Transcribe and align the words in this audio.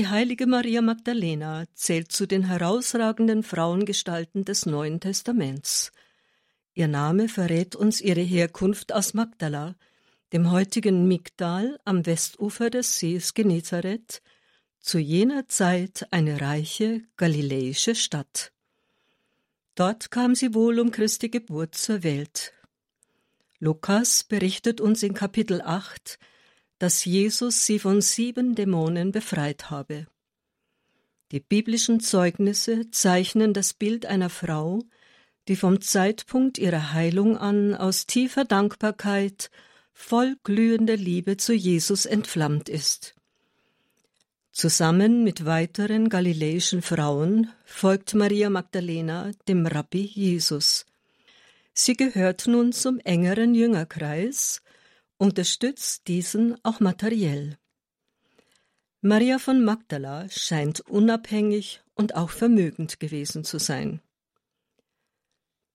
Die 0.00 0.08
heilige 0.08 0.46
Maria 0.46 0.80
Magdalena 0.80 1.66
zählt 1.74 2.10
zu 2.10 2.24
den 2.24 2.44
herausragenden 2.44 3.42
Frauengestalten 3.42 4.46
des 4.46 4.64
Neuen 4.64 4.98
Testaments. 4.98 5.92
Ihr 6.72 6.88
Name 6.88 7.28
verrät 7.28 7.76
uns 7.76 8.00
ihre 8.00 8.22
Herkunft 8.22 8.94
aus 8.94 9.12
Magdala, 9.12 9.76
dem 10.32 10.50
heutigen 10.50 11.06
Migdal 11.06 11.78
am 11.84 12.06
Westufer 12.06 12.70
des 12.70 12.98
Sees 12.98 13.34
Genezareth, 13.34 14.22
zu 14.78 14.98
jener 14.98 15.48
Zeit 15.48 16.06
eine 16.12 16.40
reiche 16.40 17.02
galiläische 17.18 17.94
Stadt. 17.94 18.52
Dort 19.74 20.10
kam 20.10 20.34
sie 20.34 20.54
wohl 20.54 20.80
um 20.80 20.92
Christi 20.92 21.28
Geburt 21.28 21.74
zur 21.74 22.02
Welt. 22.02 22.54
Lukas 23.58 24.24
berichtet 24.24 24.80
uns 24.80 25.02
in 25.02 25.12
Kapitel 25.12 25.60
8, 25.60 26.18
dass 26.80 27.04
Jesus 27.04 27.66
sie 27.66 27.78
von 27.78 28.00
sieben 28.00 28.54
Dämonen 28.54 29.12
befreit 29.12 29.70
habe. 29.70 30.06
Die 31.30 31.40
biblischen 31.40 32.00
Zeugnisse 32.00 32.90
zeichnen 32.90 33.52
das 33.52 33.74
Bild 33.74 34.06
einer 34.06 34.30
Frau, 34.30 34.80
die 35.46 35.56
vom 35.56 35.82
Zeitpunkt 35.82 36.56
ihrer 36.56 36.92
Heilung 36.92 37.36
an 37.36 37.74
aus 37.74 38.06
tiefer 38.06 38.44
Dankbarkeit, 38.44 39.50
voll 39.92 40.36
glühender 40.42 40.96
Liebe 40.96 41.36
zu 41.36 41.52
Jesus 41.52 42.06
entflammt 42.06 42.70
ist. 42.70 43.14
Zusammen 44.50 45.22
mit 45.22 45.44
weiteren 45.44 46.08
galiläischen 46.08 46.80
Frauen 46.80 47.50
folgt 47.66 48.14
Maria 48.14 48.48
Magdalena 48.48 49.32
dem 49.48 49.66
Rabbi 49.66 50.00
Jesus. 50.00 50.86
Sie 51.74 51.94
gehört 51.94 52.46
nun 52.46 52.72
zum 52.72 52.98
engeren 53.00 53.54
Jüngerkreis 53.54 54.62
unterstützt 55.20 56.08
diesen 56.08 56.56
auch 56.64 56.80
materiell. 56.80 57.58
Maria 59.02 59.38
von 59.38 59.62
Magdala 59.62 60.30
scheint 60.30 60.80
unabhängig 60.80 61.82
und 61.94 62.14
auch 62.14 62.30
vermögend 62.30 63.00
gewesen 63.00 63.44
zu 63.44 63.58
sein. 63.58 64.00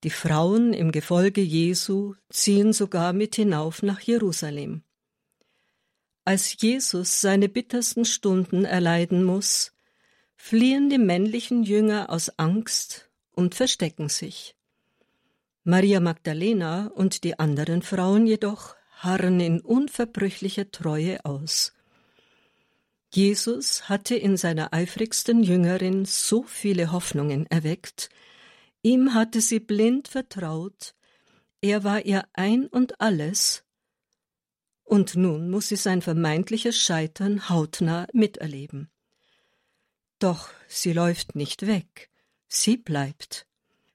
Die 0.04 0.10
Frauen 0.10 0.74
im 0.74 0.92
Gefolge 0.92 1.42
Jesu 1.42 2.16
ziehen 2.30 2.74
sogar 2.74 3.14
mit 3.14 3.36
hinauf 3.36 3.84
nach 3.84 4.02
Jerusalem. 4.02 4.82
Als 6.24 6.60
Jesus 6.60 7.22
seine 7.22 7.48
bittersten 7.48 8.06
Stunden 8.06 8.66
erleiden 8.66 9.24
muss, 9.24 9.74
fliehen 10.36 10.90
die 10.90 10.98
männlichen 10.98 11.62
Jünger 11.62 12.10
aus 12.10 12.30
Angst 12.40 13.12
und 13.32 13.54
verstecken 13.54 14.10
sich. 14.10 14.56
Maria 15.64 16.00
Magdalena 16.00 16.88
und 16.88 17.24
die 17.24 17.38
anderen 17.38 17.84
Frauen 17.84 18.26
jedoch 18.26 18.76
harren 19.06 19.40
in 19.40 19.62
unverbrüchlicher 19.62 20.72
Treue 20.72 21.24
aus. 21.26 21.74
Jesus 23.14 23.88
hatte 23.88 24.16
in 24.16 24.36
seiner 24.36 24.74
eifrigsten 24.74 25.44
Jüngerin 25.44 26.06
so 26.06 26.44
viele 26.44 26.92
Hoffnungen 26.92 27.46
erweckt, 27.48 28.10
ihm 28.82 29.14
hatte 29.14 29.40
sie 29.40 29.60
blind 29.60 30.08
vertraut, 30.08 30.96
er 31.62 31.84
war 31.84 32.06
ihr 32.06 32.26
ein 32.34 32.68
und 32.68 33.00
alles, 33.00 33.64
und 34.84 35.16
nun 35.16 35.50
muss 35.50 35.70
sie 35.70 35.78
sein 35.78 36.02
vermeintliches 36.02 36.78
Scheitern 36.78 37.50
hautnah 37.50 38.08
miterleben. 38.14 38.90
Doch 40.20 40.50
sie 40.68 40.94
läuft 40.94 41.36
nicht 41.36 41.66
weg, 41.66 42.10
sie 42.48 42.78
bleibt. 42.78 43.48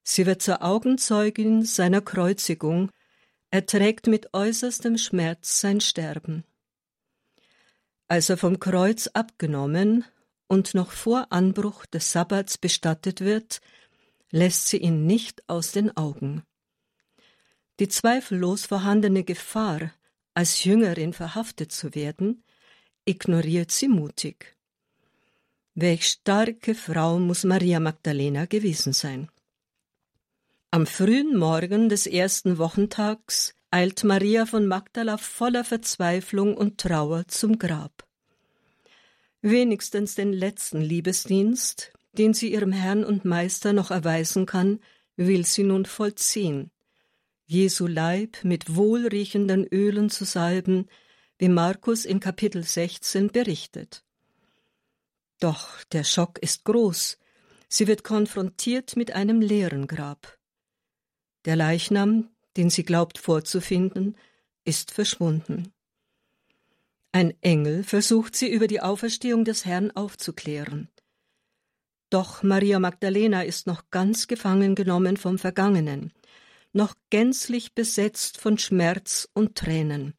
Sie 0.02 0.26
wird 0.26 0.42
zur 0.42 0.62
Augenzeugin 0.62 1.62
seiner 1.64 2.00
Kreuzigung 2.00 2.90
er 3.50 3.66
trägt 3.66 4.06
mit 4.06 4.32
äußerstem 4.32 4.96
Schmerz 4.96 5.60
sein 5.60 5.80
Sterben. 5.80 6.44
Als 8.06 8.28
er 8.28 8.36
vom 8.36 8.58
Kreuz 8.60 9.08
abgenommen 9.08 10.04
und 10.46 10.74
noch 10.74 10.92
vor 10.92 11.28
Anbruch 11.30 11.86
des 11.86 12.12
Sabbats 12.12 12.58
bestattet 12.58 13.20
wird, 13.20 13.60
lässt 14.30 14.68
sie 14.68 14.78
ihn 14.78 15.06
nicht 15.06 15.48
aus 15.48 15.72
den 15.72 15.96
Augen. 15.96 16.42
Die 17.80 17.88
zweifellos 17.88 18.66
vorhandene 18.66 19.24
Gefahr, 19.24 19.92
als 20.34 20.64
Jüngerin 20.64 21.12
verhaftet 21.12 21.72
zu 21.72 21.94
werden, 21.94 22.44
ignoriert 23.04 23.70
sie 23.70 23.88
mutig. 23.88 24.56
Welch 25.74 26.06
starke 26.06 26.74
Frau 26.74 27.18
muss 27.18 27.44
Maria 27.44 27.80
Magdalena 27.80 28.44
gewesen 28.44 28.92
sein. 28.92 29.30
Am 30.72 30.86
frühen 30.86 31.36
Morgen 31.36 31.88
des 31.88 32.06
ersten 32.06 32.56
Wochentags 32.56 33.56
eilt 33.72 34.04
Maria 34.04 34.46
von 34.46 34.68
Magdala 34.68 35.16
voller 35.16 35.64
Verzweiflung 35.64 36.56
und 36.56 36.78
Trauer 36.78 37.26
zum 37.26 37.58
Grab. 37.58 38.06
Wenigstens 39.42 40.14
den 40.14 40.32
letzten 40.32 40.80
Liebesdienst, 40.80 41.92
den 42.12 42.34
sie 42.34 42.52
ihrem 42.52 42.70
Herrn 42.70 43.02
und 43.02 43.24
Meister 43.24 43.72
noch 43.72 43.90
erweisen 43.90 44.46
kann, 44.46 44.78
will 45.16 45.44
sie 45.44 45.64
nun 45.64 45.86
vollziehen. 45.86 46.70
Jesu 47.46 47.88
Leib 47.88 48.36
mit 48.44 48.76
wohlriechenden 48.76 49.66
Ölen 49.66 50.08
zu 50.08 50.24
salben, 50.24 50.86
wie 51.38 51.48
Markus 51.48 52.04
in 52.04 52.20
Kapitel 52.20 52.62
16 52.62 53.32
berichtet. 53.32 54.04
Doch 55.40 55.82
der 55.90 56.04
Schock 56.04 56.38
ist 56.38 56.64
groß. 56.64 57.18
Sie 57.68 57.88
wird 57.88 58.04
konfrontiert 58.04 58.94
mit 58.94 59.10
einem 59.10 59.40
leeren 59.40 59.88
Grab. 59.88 60.39
Der 61.44 61.56
Leichnam, 61.56 62.28
den 62.56 62.70
sie 62.70 62.82
glaubt 62.82 63.18
vorzufinden, 63.18 64.16
ist 64.64 64.90
verschwunden. 64.90 65.72
Ein 67.12 67.34
Engel 67.40 67.82
versucht 67.82 68.36
sie 68.36 68.48
über 68.48 68.66
die 68.66 68.80
Auferstehung 68.80 69.44
des 69.44 69.64
Herrn 69.64 69.90
aufzuklären. 69.90 70.88
Doch 72.08 72.42
Maria 72.42 72.78
Magdalena 72.78 73.42
ist 73.42 73.66
noch 73.66 73.90
ganz 73.90 74.26
gefangen 74.26 74.74
genommen 74.74 75.16
vom 75.16 75.38
Vergangenen, 75.38 76.12
noch 76.72 76.94
gänzlich 77.08 77.74
besetzt 77.74 78.38
von 78.38 78.58
Schmerz 78.58 79.28
und 79.32 79.56
Tränen. 79.56 80.14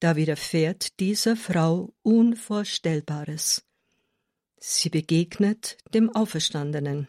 Da 0.00 0.16
widerfährt 0.16 1.00
dieser 1.00 1.36
Frau 1.36 1.94
Unvorstellbares. 2.02 3.64
Sie 4.58 4.90
begegnet 4.90 5.78
dem 5.94 6.14
Auferstandenen. 6.14 7.08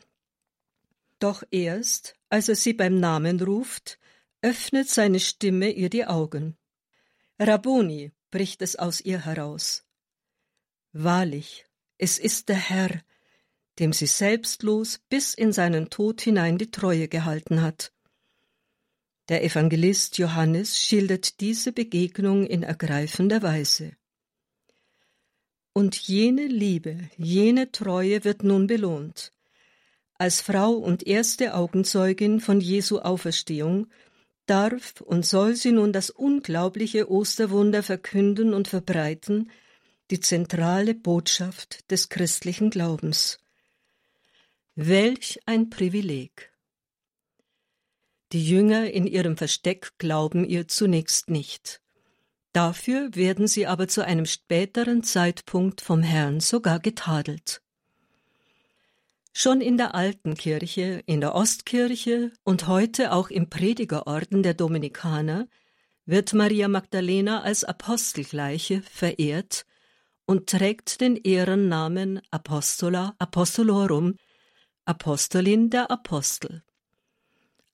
Doch 1.19 1.43
erst, 1.51 2.16
als 2.29 2.49
er 2.49 2.55
sie 2.55 2.73
beim 2.73 2.99
Namen 2.99 3.39
ruft, 3.39 3.99
öffnet 4.41 4.89
seine 4.89 5.19
Stimme 5.19 5.71
ihr 5.71 5.89
die 5.89 6.05
Augen. 6.05 6.57
Rabboni, 7.39 8.11
bricht 8.31 8.61
es 8.61 8.75
aus 8.75 9.01
ihr 9.01 9.25
heraus. 9.25 9.85
Wahrlich, 10.91 11.65
es 11.97 12.17
ist 12.17 12.49
der 12.49 12.57
Herr, 12.57 13.01
dem 13.79 13.93
sie 13.93 14.07
selbstlos 14.07 14.99
bis 15.09 15.33
in 15.33 15.51
seinen 15.51 15.89
Tod 15.89 16.21
hinein 16.21 16.57
die 16.57 16.71
Treue 16.71 17.07
gehalten 17.07 17.61
hat. 17.61 17.93
Der 19.29 19.43
Evangelist 19.43 20.17
Johannes 20.17 20.79
schildert 20.79 21.41
diese 21.41 21.71
Begegnung 21.71 22.45
in 22.47 22.63
ergreifender 22.63 23.41
Weise. 23.41 23.95
Und 25.73 25.95
jene 25.95 26.47
Liebe, 26.47 27.09
jene 27.17 27.71
Treue 27.71 28.23
wird 28.23 28.43
nun 28.43 28.67
belohnt. 28.67 29.33
Als 30.17 30.41
Frau 30.41 30.73
und 30.73 31.05
erste 31.05 31.53
Augenzeugin 31.53 32.39
von 32.39 32.59
Jesu 32.59 32.99
Auferstehung 32.99 33.87
darf 34.47 35.01
und 35.01 35.25
soll 35.25 35.55
sie 35.55 35.71
nun 35.71 35.93
das 35.93 36.09
unglaubliche 36.09 37.11
Osterwunder 37.11 37.83
verkünden 37.83 38.53
und 38.53 38.67
verbreiten, 38.67 39.51
die 40.09 40.19
zentrale 40.19 40.95
Botschaft 40.95 41.91
des 41.91 42.09
christlichen 42.09 42.69
Glaubens. 42.69 43.39
Welch 44.75 45.39
ein 45.45 45.69
Privileg! 45.69 46.53
Die 48.31 48.45
Jünger 48.45 48.91
in 48.91 49.05
ihrem 49.07 49.37
Versteck 49.37 49.97
glauben 49.97 50.43
ihr 50.43 50.67
zunächst 50.67 51.29
nicht. 51.29 51.81
Dafür 52.53 53.15
werden 53.15 53.47
sie 53.47 53.67
aber 53.67 53.87
zu 53.87 54.03
einem 54.03 54.25
späteren 54.25 55.03
Zeitpunkt 55.03 55.81
vom 55.81 56.01
Herrn 56.01 56.39
sogar 56.39 56.79
getadelt. 56.79 57.61
Schon 59.39 59.61
in 59.61 59.77
der 59.77 59.93
alten 59.93 60.33
Kirche, 60.33 61.03
in 61.05 61.21
der 61.21 61.35
Ostkirche 61.35 62.31
und 62.43 62.65
heute 62.65 63.11
auch 63.11 63.29
im 63.29 63.51
Predigerorden 63.51 64.41
der 64.41 64.55
Dominikaner 64.55 65.47
wird 66.07 66.33
Maria 66.33 66.67
Magdalena 66.67 67.43
als 67.43 67.63
Apostelgleiche 67.63 68.81
verehrt 68.81 69.67
und 70.25 70.49
trägt 70.49 71.01
den 71.01 71.17
Ehrennamen 71.17 72.19
Apostola 72.31 73.13
Apostolorum, 73.19 74.15
Apostolin 74.85 75.69
der 75.69 75.91
Apostel. 75.91 76.63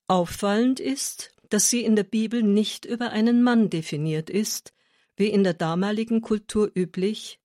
Auffallend 0.09 0.81
ist, 0.81 1.33
dass 1.47 1.69
sie 1.69 1.85
in 1.85 1.95
der 1.95 2.03
Bibel 2.03 2.43
nicht 2.43 2.83
über 2.83 3.11
einen 3.11 3.41
Mann 3.41 3.69
definiert 3.69 4.29
ist, 4.29 4.73
wie 5.15 5.27
in 5.27 5.45
der 5.45 5.53
damaligen 5.53 6.19
Kultur 6.19 6.69
üblich, 6.75 7.39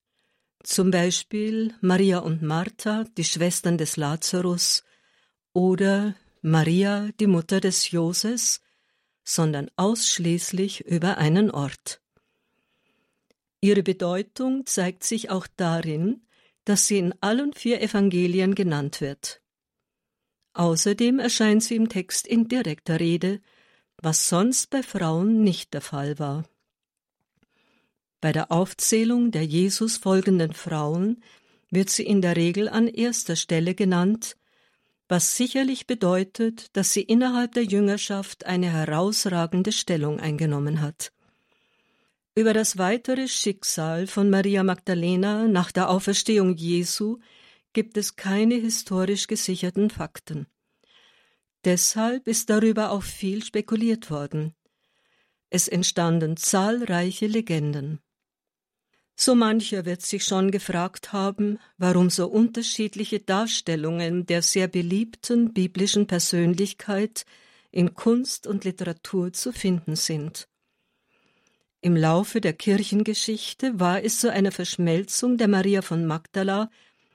zum 0.62 0.90
Beispiel 0.90 1.74
Maria 1.80 2.18
und 2.18 2.42
Martha, 2.42 3.04
die 3.16 3.24
Schwestern 3.24 3.78
des 3.78 3.96
Lazarus, 3.96 4.84
oder 5.52 6.14
Maria, 6.42 7.10
die 7.20 7.26
Mutter 7.26 7.60
des 7.60 7.90
Joses, 7.90 8.60
sondern 9.24 9.70
ausschließlich 9.76 10.86
über 10.86 11.18
einen 11.18 11.50
Ort. 11.50 12.00
Ihre 13.60 13.82
Bedeutung 13.82 14.66
zeigt 14.66 15.04
sich 15.04 15.30
auch 15.30 15.46
darin, 15.56 16.22
dass 16.64 16.86
sie 16.86 16.98
in 16.98 17.14
allen 17.20 17.52
vier 17.52 17.80
Evangelien 17.82 18.54
genannt 18.54 19.00
wird. 19.00 19.40
Außerdem 20.54 21.18
erscheint 21.18 21.62
sie 21.62 21.76
im 21.76 21.88
Text 21.88 22.26
in 22.26 22.48
direkter 22.48 23.00
Rede, 23.00 23.40
was 23.96 24.28
sonst 24.28 24.70
bei 24.70 24.82
Frauen 24.82 25.42
nicht 25.42 25.74
der 25.74 25.80
Fall 25.80 26.18
war. 26.18 26.44
Bei 28.20 28.32
der 28.32 28.50
Aufzählung 28.50 29.30
der 29.30 29.44
Jesus 29.44 29.96
folgenden 29.96 30.52
Frauen 30.52 31.22
wird 31.70 31.88
sie 31.88 32.04
in 32.04 32.20
der 32.20 32.36
Regel 32.36 32.68
an 32.68 32.88
erster 32.88 33.36
Stelle 33.36 33.74
genannt, 33.74 34.36
was 35.08 35.36
sicherlich 35.36 35.86
bedeutet, 35.86 36.76
dass 36.76 36.92
sie 36.92 37.02
innerhalb 37.02 37.52
der 37.52 37.64
Jüngerschaft 37.64 38.44
eine 38.44 38.70
herausragende 38.70 39.72
Stellung 39.72 40.20
eingenommen 40.20 40.80
hat. 40.80 41.12
Über 42.34 42.52
das 42.52 42.76
weitere 42.78 43.26
Schicksal 43.26 44.06
von 44.06 44.30
Maria 44.30 44.62
Magdalena 44.62 45.48
nach 45.48 45.72
der 45.72 45.88
Auferstehung 45.88 46.56
Jesu 46.56 47.18
gibt 47.72 47.96
es 47.96 48.16
keine 48.16 48.54
historisch 48.56 49.26
gesicherten 49.26 49.90
Fakten. 49.90 50.46
Deshalb 51.64 52.28
ist 52.28 52.50
darüber 52.50 52.90
auch 52.90 53.02
viel 53.02 53.44
spekuliert 53.44 54.10
worden. 54.10 54.54
Es 55.50 55.68
entstanden 55.68 56.36
zahlreiche 56.36 57.26
Legenden. 57.26 58.00
So 59.20 59.34
mancher 59.34 59.84
wird 59.84 60.02
sich 60.02 60.22
schon 60.22 60.52
gefragt 60.52 61.12
haben, 61.12 61.58
warum 61.76 62.08
so 62.08 62.28
unterschiedliche 62.28 63.18
Darstellungen 63.18 64.26
der 64.26 64.42
sehr 64.42 64.68
beliebten 64.68 65.52
biblischen 65.52 66.06
Persönlichkeit 66.06 67.26
in 67.72 67.94
Kunst 67.94 68.46
und 68.46 68.64
Literatur 68.64 69.32
zu 69.32 69.52
finden 69.52 69.96
sind. 69.96 70.46
Im 71.80 71.96
Laufe 71.96 72.40
der 72.40 72.52
Kirchengeschichte 72.52 73.80
war 73.80 74.04
es 74.04 74.20
zu 74.20 74.30
einer 74.30 74.52
Verschmelzung 74.52 75.36
der 75.36 75.48
Maria 75.48 75.82
von 75.82 76.06
Magdala 76.06 76.70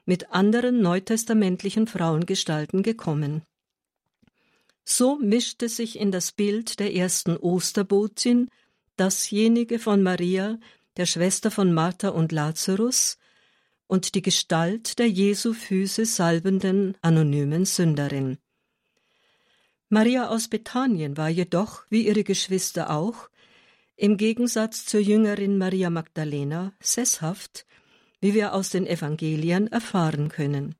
mit 0.06 0.30
anderen 0.32 0.82
neutestamentlichen 0.82 1.88
Frauengestalten 1.88 2.84
gekommen. 2.84 3.44
So 4.84 5.18
mischte 5.20 5.70
sich 5.70 5.98
in 5.98 6.12
das 6.12 6.34
Bild 6.34 6.82
der 6.82 6.94
ersten 6.94 7.38
Osterbotin 7.38 8.50
dasjenige 8.98 9.80
von 9.80 10.04
Maria, 10.04 10.60
der 10.98 11.06
Schwester 11.06 11.52
von 11.52 11.74
Martha 11.74 12.10
und 12.10 12.32
Lazarus, 12.32 13.18
und 13.88 14.16
die 14.16 14.22
Gestalt 14.22 14.98
der 14.98 15.10
Jesu 15.10 15.54
Füße 15.54 16.06
salbenden 16.06 16.98
anonymen 17.02 17.66
Sünderin. 17.66 18.38
Maria 19.90 20.30
aus 20.30 20.48
Bethanien 20.48 21.18
war 21.18 21.30
jedoch, 21.30 21.84
wie 21.90 22.08
ihre 22.08 22.24
Geschwister 22.24 22.90
auch, 22.90 23.30
im 23.96 24.18
Gegensatz 24.18 24.86
zur 24.86 25.00
Jüngerin 25.00 25.60
Maria 25.60 25.92
Magdalena 25.92 26.74
sesshaft, 26.82 27.68
wie 28.20 28.34
wir 28.34 28.56
aus 28.56 28.70
den 28.70 28.88
Evangelien 28.88 29.68
erfahren 29.68 30.30
können. 30.30 30.76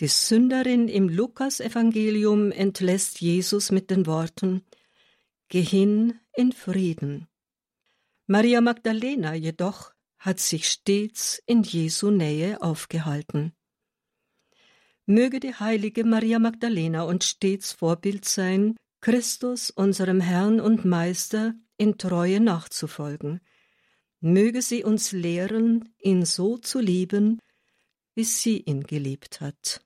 Die 0.00 0.08
Sünderin 0.08 0.88
im 0.88 1.08
Lukasevangelium 1.08 2.50
entlässt 2.50 3.20
Jesus 3.20 3.70
mit 3.70 3.90
den 3.90 4.06
Worten 4.06 4.62
Geh 5.48 5.62
hin 5.62 6.18
in 6.34 6.50
Frieden. 6.50 7.28
Maria 8.28 8.60
Magdalena 8.60 9.34
jedoch 9.34 9.92
hat 10.18 10.40
sich 10.40 10.68
stets 10.68 11.40
in 11.46 11.62
Jesu 11.62 12.10
Nähe 12.10 12.60
aufgehalten. 12.60 13.52
Möge 15.04 15.38
die 15.38 15.54
heilige 15.54 16.02
Maria 16.02 16.40
Magdalena 16.40 17.04
uns 17.04 17.28
stets 17.28 17.70
Vorbild 17.70 18.24
sein, 18.24 18.74
Christus, 19.00 19.70
unserem 19.70 20.20
Herrn 20.20 20.58
und 20.58 20.84
Meister, 20.84 21.54
in 21.76 21.98
Treue 21.98 22.40
nachzufolgen. 22.40 23.40
Möge 24.18 24.60
sie 24.60 24.82
uns 24.82 25.12
lehren, 25.12 25.94
ihn 26.00 26.24
so 26.24 26.58
zu 26.58 26.80
lieben, 26.80 27.38
wie 28.16 28.24
sie 28.24 28.58
ihn 28.58 28.82
geliebt 28.82 29.40
hat. 29.40 29.85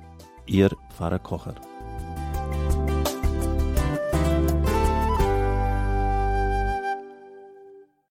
Ihr 0.45 0.69
Pfarrer 0.89 1.19
Kocher. 1.19 1.70